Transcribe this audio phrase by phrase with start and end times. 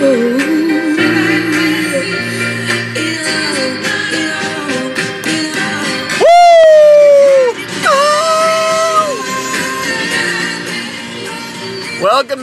[0.00, 0.22] Welcome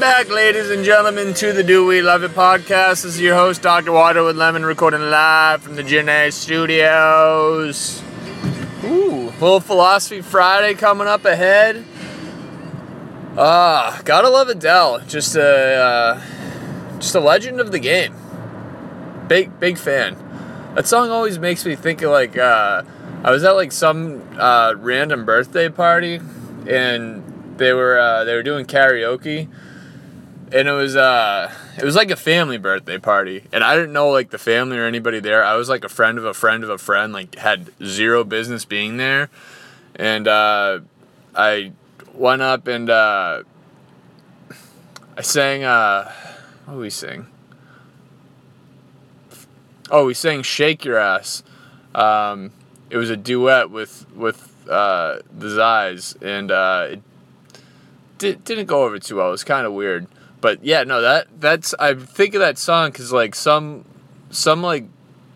[0.01, 3.03] back, ladies and gentlemen, to the Do We Love It podcast.
[3.03, 3.93] This is your host, Dr.
[3.93, 8.03] Water with Lemon, recording live from the Janae Studios.
[8.83, 11.85] Ooh, full Philosophy Friday coming up ahead.
[13.37, 14.99] Ah, gotta love Adele.
[15.07, 15.41] Just a.
[15.41, 16.34] Uh, uh
[17.05, 18.15] just a legend of the game.
[19.27, 20.17] Big, big fan.
[20.73, 22.81] That song always makes me think of like, uh,
[23.23, 26.19] I was at like some uh, random birthday party,
[26.67, 27.23] and
[27.57, 29.47] they were uh, they were doing karaoke,
[30.51, 34.09] and it was uh it was like a family birthday party, and I didn't know
[34.09, 35.43] like the family or anybody there.
[35.43, 38.65] I was like a friend of a friend of a friend, like had zero business
[38.65, 39.29] being there,
[39.95, 40.81] and uh,
[41.35, 41.71] I
[42.13, 43.43] went up and uh,
[45.17, 46.11] I sang uh,
[46.65, 47.27] what did we sing?
[49.91, 51.43] Oh, we sang "Shake Your Ass."
[51.93, 52.51] Um,
[52.89, 57.01] it was a duet with with uh, the Zais, and uh, it
[58.17, 59.27] did, didn't go over too well.
[59.27, 60.07] It was kind of weird,
[60.41, 63.85] but yeah, no, that that's I think of that song because like some
[64.29, 64.85] some like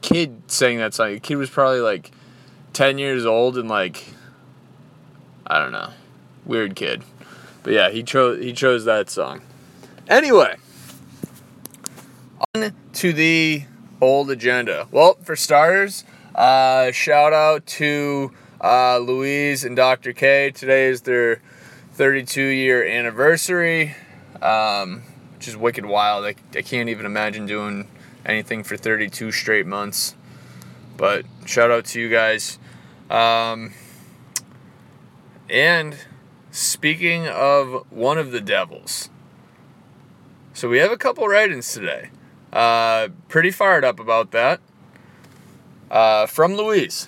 [0.02, 1.14] kid sang that song.
[1.14, 2.12] The kid was probably like
[2.74, 4.06] ten years old and like
[5.46, 5.92] I don't know,
[6.46, 7.04] weird kid,
[7.64, 9.42] but yeah, he chose he chose that song.
[10.08, 10.56] Anyway,
[13.00, 13.64] to the
[14.02, 14.86] old agenda.
[14.92, 16.04] Well, for starters,
[16.36, 20.12] uh, shout out to uh, Louise and Dr.
[20.12, 20.52] K.
[20.52, 21.42] Today is their
[21.94, 23.96] 32 year anniversary,
[24.42, 26.26] um, which is wicked wild.
[26.26, 27.88] I, I can't even imagine doing
[28.26, 30.14] anything for 32 straight months.
[30.98, 32.60] But shout out to you guys.
[33.10, 33.72] Um,
[35.50, 35.96] and
[36.52, 39.10] speaking of one of the devils,
[40.54, 42.10] so we have a couple write ins today.
[42.52, 44.60] Uh, pretty fired up about that.
[45.92, 47.08] Uh, from Louise.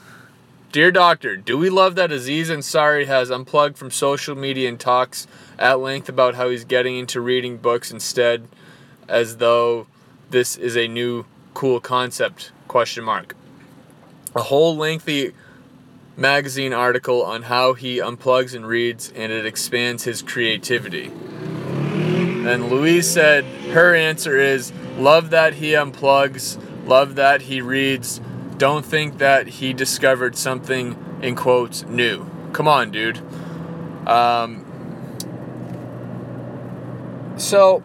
[0.71, 5.27] Dear Doctor, do we love that Aziz Ansari has unplugged from social media and talks
[5.59, 8.47] at length about how he's getting into reading books instead,
[9.07, 9.87] as though
[10.29, 12.53] this is a new cool concept?
[12.69, 13.35] Question mark.
[14.33, 15.33] A whole lengthy
[16.15, 21.11] magazine article on how he unplugs and reads, and it expands his creativity.
[22.47, 23.43] And Louise said
[23.73, 28.21] her answer is love that he unplugs, love that he reads
[28.61, 32.29] don't think that he discovered something in quotes new.
[32.53, 33.17] Come on, dude.
[34.07, 34.63] Um,
[37.37, 37.81] so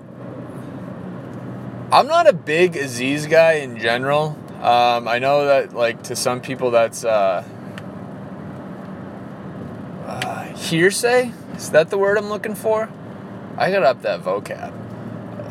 [1.90, 4.38] I'm not a big Aziz guy in general.
[4.60, 7.42] Um, I know that like to some people that's uh,
[10.04, 11.32] uh, hearsay.
[11.54, 12.90] Is that the word I'm looking for?
[13.56, 14.74] I got up that vocab.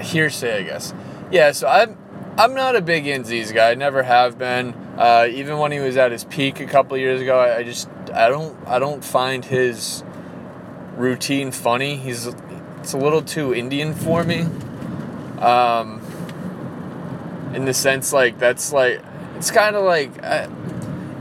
[0.01, 0.93] Hearsay, I guess.
[1.31, 1.51] Yeah.
[1.51, 1.97] So I'm
[2.37, 3.71] I'm not a big Aziz guy.
[3.71, 4.73] I never have been.
[4.97, 7.89] Uh, even when he was at his peak a couple years ago, I, I, just
[8.13, 10.03] I don't I don't find his
[10.95, 11.97] routine funny.
[11.97, 12.27] He's
[12.79, 14.41] it's a little too Indian for me.
[15.39, 16.01] Um,
[17.53, 19.01] in the sense like that's like
[19.37, 20.11] it's kind of like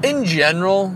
[0.05, 0.91] in general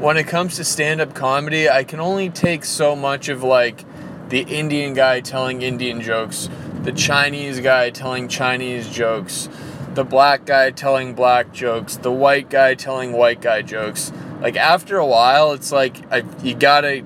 [0.00, 3.84] when it comes to stand-up comedy, I can only take so much of like
[4.30, 6.48] the Indian guy telling Indian jokes
[6.82, 9.48] the Chinese guy telling Chinese jokes,
[9.94, 14.12] the black guy telling black jokes, the white guy telling white guy jokes.
[14.40, 17.04] Like after a while, it's like I, you gotta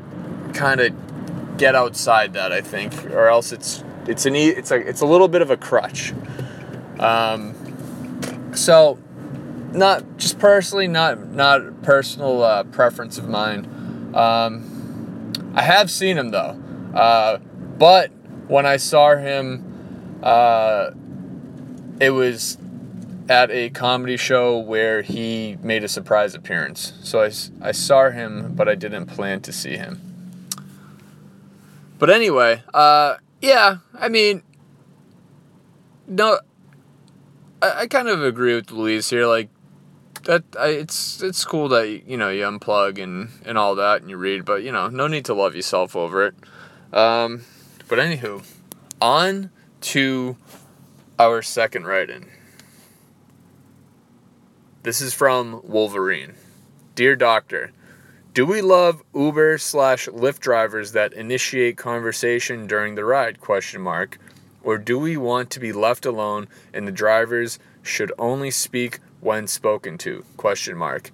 [0.52, 2.52] kind of get outside that.
[2.52, 5.56] I think, or else it's it's an it's like it's a little bit of a
[5.56, 6.12] crutch.
[6.98, 8.98] Um, so,
[9.72, 13.66] not just personally, not not personal uh, preference of mine.
[14.14, 16.60] Um, I have seen him though,
[16.94, 17.38] uh,
[17.78, 18.12] but
[18.48, 19.63] when I saw him,
[20.24, 20.90] uh,
[22.00, 22.58] it was
[23.28, 26.94] at a comedy show where he made a surprise appearance.
[27.02, 27.30] So I,
[27.60, 30.00] I saw him, but I didn't plan to see him.
[31.98, 34.42] But anyway, uh, yeah, I mean,
[36.06, 36.38] no,
[37.62, 39.26] I, I kind of agree with Louise here.
[39.26, 39.48] Like,
[40.24, 44.08] that I, it's it's cool that you know you unplug and and all that and
[44.08, 46.34] you read, but you know no need to love yourself over it.
[46.94, 47.44] Um,
[47.88, 48.42] but anywho,
[49.02, 49.50] on
[49.84, 50.36] to
[51.18, 52.26] our second write-in.
[54.82, 56.32] This is from Wolverine.
[56.94, 57.70] Dear Doctor,
[58.32, 63.40] do we love Uber slash Lyft drivers that initiate conversation during the ride?
[63.40, 64.18] Question mark.
[64.62, 69.46] Or do we want to be left alone and the drivers should only speak when
[69.46, 70.24] spoken to?
[70.38, 71.10] Question mark.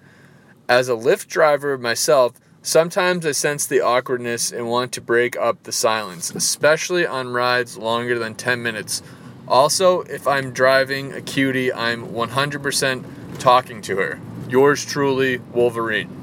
[0.68, 5.62] As a Lyft driver myself, Sometimes I sense the awkwardness and want to break up
[5.62, 9.02] the silence, especially on rides longer than 10 minutes.
[9.48, 14.20] Also, if I'm driving a cutie, I'm 100% talking to her.
[14.48, 16.16] Yours truly, Wolverine.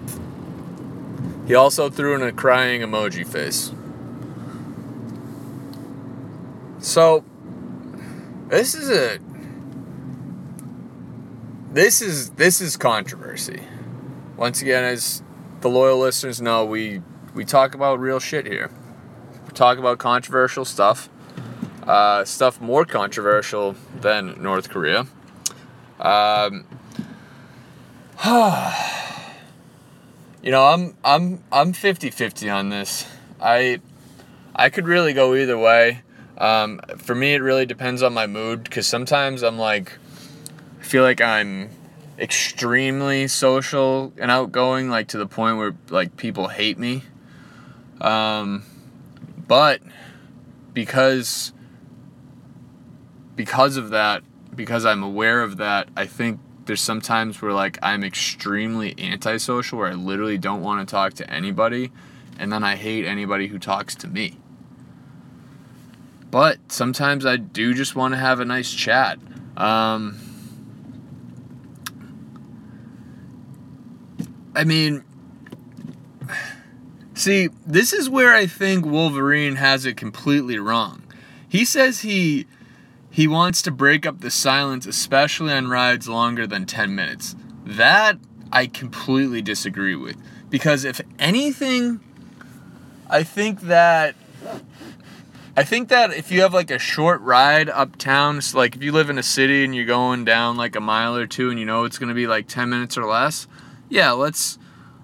[1.47, 3.71] He also threw in a crying emoji face.
[6.79, 7.23] So
[8.49, 9.19] this is a
[11.71, 13.61] this is this is controversy.
[14.35, 15.23] Once again, as
[15.61, 17.01] the loyal listeners know, we
[17.33, 18.69] we talk about real shit here.
[19.45, 21.09] We talk about controversial stuff,
[21.83, 25.07] uh, stuff more controversial than North Korea.
[25.99, 26.65] Um,
[30.41, 33.05] you know, I'm I'm I'm 50-50 on this.
[33.39, 33.79] I
[34.55, 36.01] I could really go either way.
[36.37, 39.97] Um, for me, it really depends on my mood because sometimes I'm like,
[40.79, 41.69] I feel like I'm
[42.19, 47.03] extremely social and outgoing, like to the point where like people hate me.
[48.01, 48.63] Um,
[49.47, 49.81] but
[50.73, 51.53] because
[53.35, 54.23] because of that,
[54.55, 59.89] because I'm aware of that, I think there's sometimes where like I'm extremely antisocial where
[59.89, 61.91] I literally don't want to talk to anybody
[62.39, 64.37] and then I hate anybody who talks to me.
[66.29, 69.17] But sometimes I do just want to have a nice chat.
[69.55, 70.19] Um,
[74.57, 75.03] I mean,
[77.13, 81.03] see, this is where I think Wolverine has it completely wrong.
[81.47, 82.47] He says he
[83.11, 87.35] he wants to break up the silence, especially on rides longer than 10 minutes.
[87.65, 88.17] That
[88.51, 90.17] I completely disagree with.
[90.49, 91.99] Because if anything,
[93.11, 94.15] I think that
[95.55, 98.91] I think that if you have like a short ride uptown, so like if you
[98.91, 101.65] live in a city and you're going down like a mile or two and you
[101.65, 103.47] know it's gonna be like 10 minutes or less,
[103.89, 104.57] yeah, let's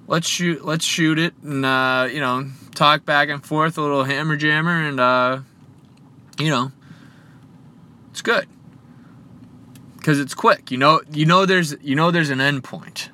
[0.08, 4.04] let's shoot let's shoot it and uh, you know talk back and forth a little
[4.04, 5.40] hammer jammer and uh,
[6.40, 6.72] you know
[8.12, 8.48] it's good
[10.04, 10.70] because it's quick.
[10.70, 13.10] You know, you know there's you know there's an end point.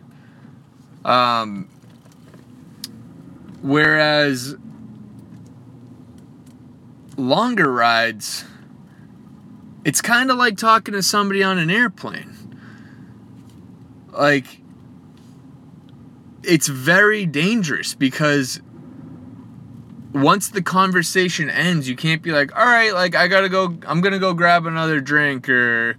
[1.06, 1.69] Um,
[3.62, 4.56] whereas
[7.16, 8.44] longer rides,
[9.86, 12.36] it's kind of like talking to somebody on an airplane.
[14.12, 14.60] Like,
[16.44, 18.62] it's very dangerous because
[20.14, 24.02] once the conversation ends, you can't be like, all right, like I gotta go, I'm
[24.02, 25.98] gonna go grab another drink or,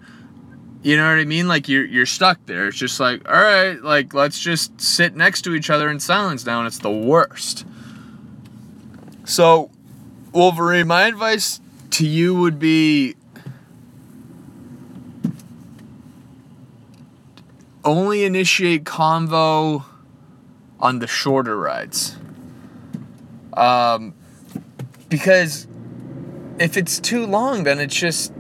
[0.83, 1.47] you know what I mean?
[1.47, 2.69] Like you're you're stuck there.
[2.69, 6.47] It's just like, all right, like let's just sit next to each other in silence
[6.47, 7.67] now, and it's the worst.
[9.25, 9.71] So,
[10.33, 11.61] Wolverine, my advice
[11.91, 13.15] to you would be
[17.85, 19.85] only initiate convo
[20.81, 22.17] on the shorter rides.
[23.55, 24.15] Um,
[25.09, 25.67] because
[26.59, 28.33] if it's too long, then it's just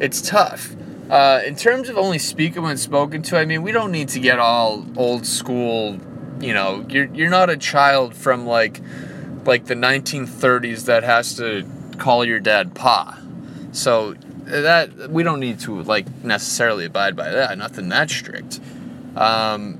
[0.00, 0.74] it's tough.
[1.10, 4.20] Uh, in terms of only speaking when spoken to, I mean, we don't need to
[4.20, 5.98] get all old school.
[6.40, 8.80] You know, you're you're not a child from like
[9.44, 11.66] like the 1930s that has to
[11.98, 13.18] call your dad pa.
[13.72, 17.56] So that we don't need to like necessarily abide by that.
[17.58, 18.60] Nothing that strict.
[19.16, 19.78] Um,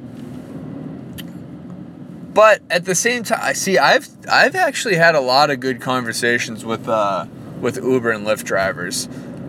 [2.35, 5.81] but at the same time, I see I've I've actually had a lot of good
[5.81, 7.27] conversations with uh,
[7.61, 9.07] with Uber and Lyft drivers,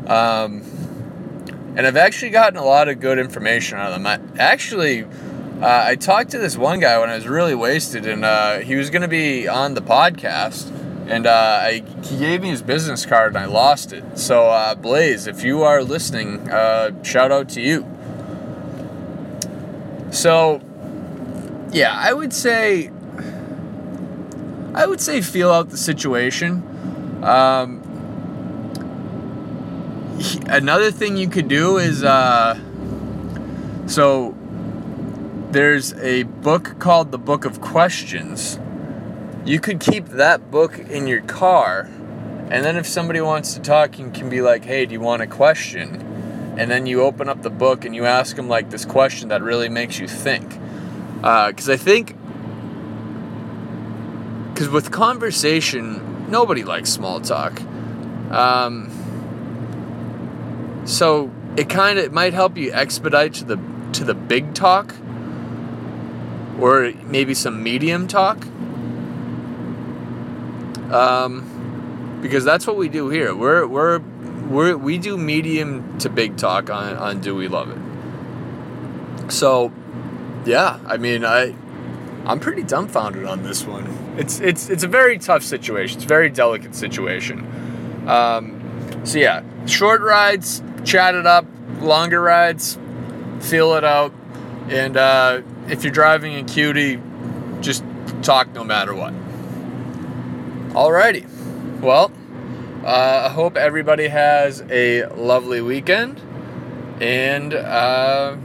[0.07, 0.63] um,
[1.75, 4.07] and I've actually gotten a lot of good information out of them.
[4.07, 8.25] I, actually, uh, I talked to this one guy when I was really wasted, and
[8.25, 10.69] uh, he was going to be on the podcast,
[11.07, 14.19] and uh, I, he gave me his business card, and I lost it.
[14.19, 17.87] So uh, Blaze, if you are listening, uh, shout out to you.
[20.11, 20.61] So
[21.74, 22.92] yeah, I would say
[24.75, 26.63] I would say feel out the situation.
[27.24, 27.82] Um,
[30.48, 32.60] another thing you could do is uh,
[33.88, 34.36] so
[35.51, 38.60] there's a book called the Book of Questions.
[39.46, 41.89] You could keep that book in your car,
[42.51, 45.24] and then if somebody wants to talk, you can be like, "Hey, do you want
[45.24, 46.01] a question?"
[46.56, 49.42] And then you open up the book and you ask them like this question that
[49.42, 50.60] really makes you think
[51.24, 52.18] because uh, I think
[54.53, 57.62] because with conversation nobody likes small talk.
[58.30, 58.92] Um,
[60.84, 63.60] so it kind of might help you expedite to the
[63.94, 64.94] to the big talk
[66.60, 68.46] or maybe some medium talk.
[70.92, 73.34] Um, because that's what we do here.
[73.34, 74.00] We're we're
[74.50, 79.32] we're we do medium to big talk on on do we love it?
[79.32, 79.72] So
[80.45, 81.55] yeah, I mean, I
[82.25, 84.15] I'm pretty dumbfounded on this one.
[84.17, 85.97] It's it's it's a very tough situation.
[85.97, 88.05] It's a very delicate situation.
[88.07, 91.45] Um, so yeah, short rides, chat it up.
[91.81, 92.77] Longer rides,
[93.41, 94.13] feel it out.
[94.69, 97.01] And uh, if you're driving in cutie,
[97.62, 97.83] just
[98.21, 99.13] talk no matter what.
[100.73, 101.29] Alrighty.
[101.81, 102.12] Well,
[102.85, 106.21] uh, I hope everybody has a lovely weekend,
[107.01, 108.38] and uh,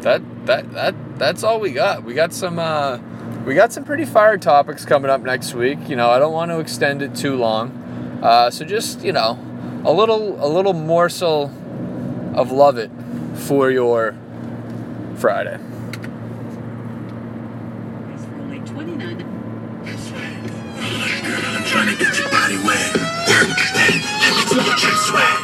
[0.00, 2.04] that that that that's all we got.
[2.04, 2.98] We got some uh,
[3.44, 5.88] we got some pretty fire topics coming up next week.
[5.88, 7.70] You know, I don't want to extend it too long,
[8.22, 9.38] uh, so just you know,
[9.84, 11.52] a little a little morsel
[12.34, 12.90] of love it
[13.34, 14.16] for your
[15.16, 15.58] Friday.
[21.56, 22.94] I'm trying to get your body wet.
[22.94, 24.50] Work that.
[24.52, 25.43] Let me your sweat.